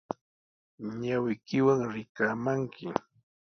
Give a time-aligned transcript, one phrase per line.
[1.01, 2.85] Ñawiykiwan rikaamanki